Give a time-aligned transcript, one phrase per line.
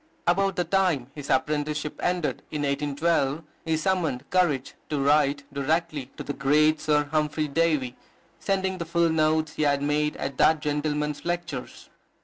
[0.25, 6.23] About the time his apprenticeship ended, in 1812, he summoned courage to write directly to
[6.23, 7.95] the great Sir Humphry Davy,
[8.39, 11.87] sending the full notes he had made at that gentleman's lectures.